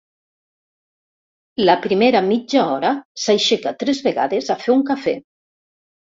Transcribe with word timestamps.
La 1.69 1.75
primera 1.83 2.21
mitja 2.31 2.65
hora 2.71 2.95
s'aixeca 3.25 3.75
tres 3.85 4.01
vegades 4.09 4.51
a 4.57 4.59
fer 4.67 4.75
un 4.79 4.85
cafè. 4.91 5.17